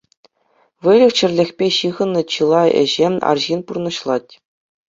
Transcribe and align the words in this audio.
Выльӑх-чӗрлӗхпе 0.85 1.67
ҫыхӑннӑ 1.77 2.21
чылай 2.37 2.69
ӗҫе 2.83 3.07
арҫын 3.33 3.61
пурнӑҫлать. 3.69 4.31